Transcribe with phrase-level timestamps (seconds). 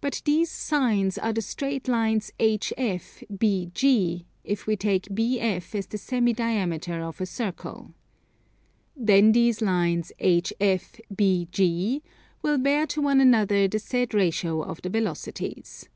[0.00, 5.98] But these sines are the straight lines HF, BG, if we take BF as the
[5.98, 7.92] semi diameter of a circle.
[8.96, 12.00] Then these lines HF, BG,
[12.40, 15.90] will bear to one another the said ratio of the velocities.